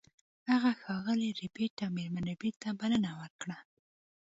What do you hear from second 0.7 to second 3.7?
ښاغلي ربیټ او میرمن ربیټ ته بلنه ورکړه